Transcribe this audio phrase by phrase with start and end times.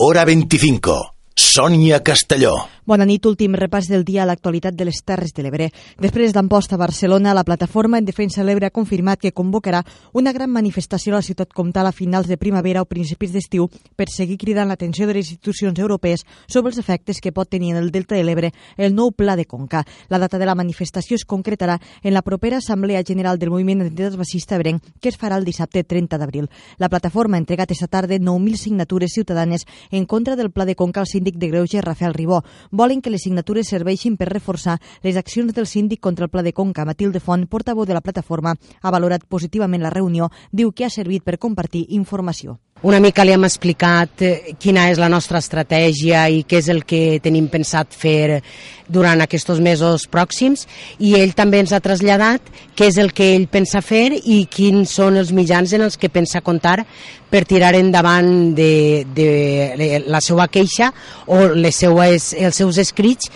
[0.00, 0.92] Hora 25.
[1.34, 2.52] Sònia Castelló.
[2.88, 5.66] Bona nit, últim repàs del dia a l'actualitat de les Terres de l'Ebre.
[6.00, 9.82] Després d'Amposta a Barcelona, la plataforma en defensa de l'Ebre ha confirmat que convocarà
[10.16, 14.06] una gran manifestació a la ciutat comtal a finals de primavera o principis d'estiu per
[14.08, 17.90] seguir cridant l'atenció de les institucions europees sobre els efectes que pot tenir en el
[17.92, 19.84] Delta de l'Ebre el nou pla de Conca.
[20.08, 24.16] La data de la manifestació es concretarà en la propera Assemblea General del Moviment d'Entitats
[24.16, 26.48] Baixista Ebrenc, que es farà el dissabte 30 d'abril.
[26.78, 31.04] La plataforma ha entregat esta tarda 9.000 signatures ciutadanes en contra del pla de Conca
[31.04, 32.44] al síndic de Greuge, Rafael Ribó.
[32.78, 36.52] Volen que les signatures serveixin per reforçar les accions del síndic contra el Pla de
[36.54, 36.84] Conca.
[36.86, 41.26] Matilde Font, portaveu de la plataforma, ha valorat positivament la reunió, diu que ha servit
[41.26, 42.60] per compartir informació.
[42.80, 46.84] Una mica li hem explicat eh, quina és la nostra estratègia i què és el
[46.86, 48.38] que tenim pensat fer
[48.86, 50.62] durant aquests mesos pròxims.
[51.02, 52.46] I ell també ens ha traslladat
[52.78, 56.06] què és el que ell pensa fer i quins són els mitjans en els que
[56.08, 56.84] pensa comptar
[57.28, 60.92] per tirar endavant de, de la seva queixa
[61.26, 63.26] o les seues, els seus escrits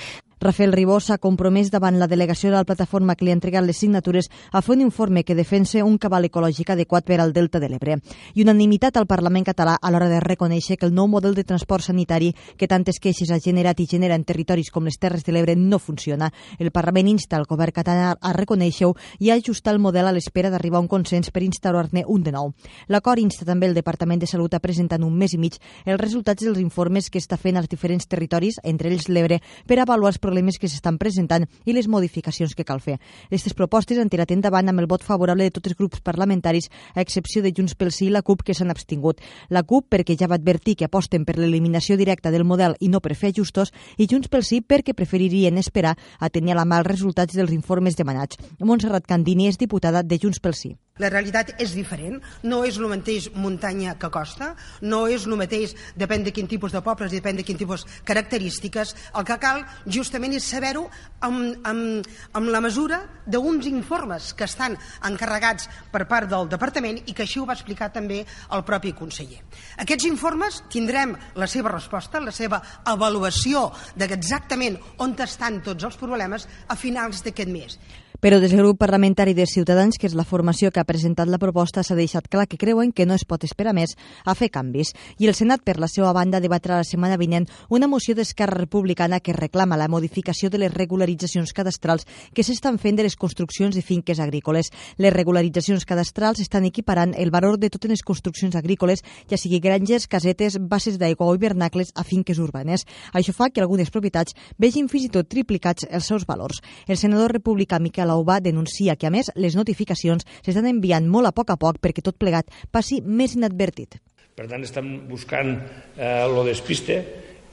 [0.42, 3.78] Rafael Ribó s'ha compromès davant la delegació de la plataforma que li ha entregat les
[3.78, 7.68] signatures a fer un informe que defensa un cabal ecològic adequat per al Delta de
[7.70, 8.00] l'Ebre.
[8.34, 11.86] I unanimitat al Parlament català a l'hora de reconèixer que el nou model de transport
[11.86, 15.54] sanitari que tantes queixes ha generat i genera en territoris com les Terres de l'Ebre
[15.54, 16.32] no funciona.
[16.58, 20.50] El Parlament insta el govern català a reconèixer-ho i a ajustar el model a l'espera
[20.50, 22.50] d'arribar a un consens per instaurar-ne un de nou.
[22.88, 26.02] L'acord insta també el Departament de Salut a presentar en un mes i mig els
[26.02, 29.38] resultats dels informes que està fent als diferents territoris, entre ells l'Ebre,
[29.70, 32.98] per avaluar els problemes que s'estan presentant i les modificacions que cal fer.
[33.26, 37.00] Aquestes propostes han tirat endavant amb el vot favorable de tots els grups parlamentaris, a
[37.00, 39.20] excepció de Junts pel Sí i la CUP, que s'han abstingut.
[39.50, 43.00] La CUP, perquè ja va advertir que aposten per l'eliminació directa del model i no
[43.00, 46.80] per fer ajustos, i Junts pel Sí, perquè preferirien esperar a tenir a la mà
[46.80, 48.38] els resultats dels informes demanats.
[48.60, 50.76] Montserrat Candini és diputada de Junts pel Sí.
[51.00, 54.50] La realitat és diferent, no és el mateix muntanya que costa,
[54.84, 57.86] no és el mateix, depèn de quin tipus de pobles i depèn de quin tipus
[57.86, 58.92] de característiques.
[59.16, 60.84] El que cal justament és saber-ho
[61.24, 64.76] amb, amb, amb la mesura d'uns informes que estan
[65.08, 68.20] encarregats per part del Departament i que així ho va explicar també
[68.52, 69.40] el propi conseller.
[69.80, 76.50] Aquests informes tindrem la seva resposta, la seva avaluació d'exactament on estan tots els problemes
[76.68, 77.80] a finals d'aquest mes.
[78.22, 81.40] Però des del grup parlamentari de Ciutadans, que és la formació que ha presentat la
[81.42, 84.92] proposta, s'ha deixat clar que creuen que no es pot esperar més a fer canvis.
[85.18, 89.18] I el Senat, per la seva banda, debatrà la setmana vinent una moció d'Esquerra Republicana
[89.18, 93.82] que reclama la modificació de les regularitzacions cadastrals que s'estan fent de les construccions de
[93.82, 94.70] finques agrícoles.
[94.98, 100.06] Les regularitzacions cadastrals estan equiparant el valor de totes les construccions agrícoles, ja sigui granges,
[100.06, 102.86] casetes, bases d'aigua o hivernacles a finques urbanes.
[103.12, 106.62] Això fa que algunes propietats vegin fins i tot triplicats els seus valors.
[106.86, 111.34] El senador republicà Miquel Laubà denuncia que, a més, les notificacions s'estan enviant molt a
[111.34, 113.98] poc a poc perquè tot plegat passi més inadvertit.
[114.36, 115.56] Per tant, estan buscant
[115.96, 117.02] eh, lo despiste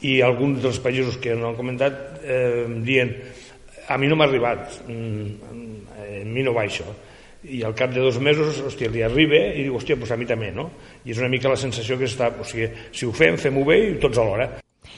[0.08, 3.16] i alguns dels països que no han comentat eh, dient
[3.90, 5.26] a mi no m'ha arribat, mm,
[5.98, 6.86] a mi no va això.
[7.44, 10.28] I al cap de dos mesos, hòstia, li arriba i diu, hòstia, doncs a mi
[10.30, 10.70] també, no?
[11.06, 13.80] I és una mica la sensació que està, o sigui, si ho fem, fem-ho bé
[13.88, 14.50] i tots alhora.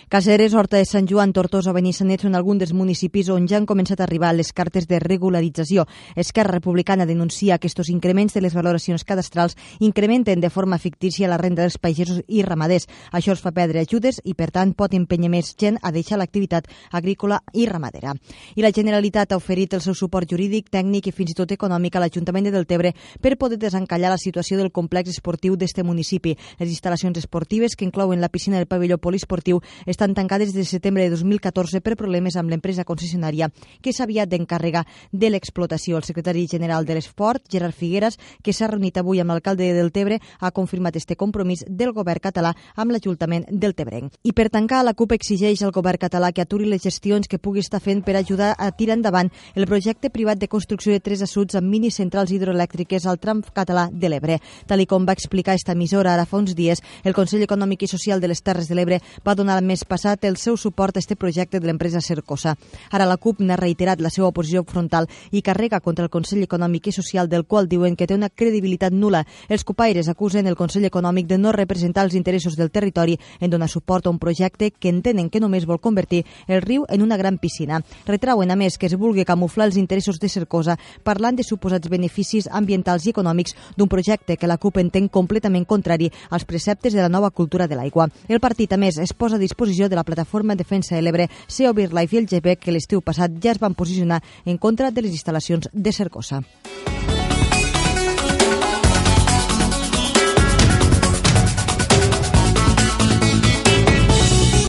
[0.10, 4.02] Caseres, Horta de Sant Joan, Tortosa Benissanet són alguns dels municipis on ja han començat
[4.02, 5.86] a arribar les cartes de regularització.
[6.16, 11.38] Esquerra Republicana denuncia que estos increments de les valoracions cadastrals incrementen de forma fictícia la
[11.38, 12.88] renda dels pagesos i ramaders.
[13.12, 16.68] Això els fa perdre ajudes i, per tant, pot empenyar més gent a deixar l'activitat
[16.92, 18.16] agrícola i ramadera.
[18.56, 21.96] I la Generalitat ha oferit el seu suport jurídic, tècnic i fins i tot econòmic
[21.96, 26.36] a l'Ajuntament de Deltebre per poder desencallar la situació del complex esportiu d'este municipi.
[26.60, 29.62] Les instal·lacions esportives, que inclouen la piscina del pavelló poliesportiu,
[29.92, 34.86] estan tancades des de setembre de 2014 per problemes amb l'empresa concessionària que s'havia d'encarregar
[35.12, 35.98] de l'explotació.
[35.98, 40.20] El secretari general de l'Esport, Gerard Figueres, que s'ha reunit avui amb l'alcalde de Deltebre,
[40.40, 44.16] ha confirmat este compromís del govern català amb l'Ajuntament del Tebrenc.
[44.24, 47.60] I per tancar, la CUP exigeix al govern català que aturi les gestions que pugui
[47.60, 51.56] estar fent per ajudar a tirar endavant el projecte privat de construcció de tres assuts
[51.60, 54.40] amb minicentrals hidroelèctriques al tram català de l'Ebre.
[54.68, 58.22] Tal com va explicar esta emissora ara fa uns dies, el Consell Econòmic i Social
[58.22, 61.16] de les Terres de l'Ebre va donar el mes passat el seu suport a este
[61.16, 62.56] projecte de l'empresa Cercosa.
[62.92, 66.88] Ara la CUP n'ha reiterat la seva oposició frontal i carrega contra el Consell Econòmic
[66.88, 69.26] i Social del qual diuen que té una credibilitat nula.
[69.50, 73.70] Els copaires acusen el Consell Econòmic de no representar els interessos del territori en donar
[73.70, 77.40] suport a un projecte que entenen que només vol convertir el riu en una gran
[77.40, 77.82] piscina.
[78.06, 82.50] Retrauen, a més, que es vulgui camuflar els interessos de Cercosa parlant de suposats beneficis
[82.52, 87.10] ambientals i econòmics d'un projecte que la CUP entén completament contrari als preceptes de la
[87.10, 88.10] nova cultura de l'aigua.
[88.28, 91.74] El partit, a més, es posa a disposició de la plataforma Defensa de l'Ebre, CEO
[91.74, 95.16] BirdLife i el GP, que l'estiu passat ja es van posicionar en contra de les
[95.16, 96.44] instal·lacions de Cercosa.